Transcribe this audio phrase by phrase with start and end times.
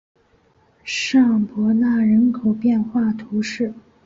[0.83, 3.71] 尚博纳人口变化图示